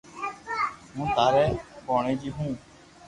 [0.93, 1.45] ھون ٿاري
[1.85, 2.51] ڀوڻيجي ھون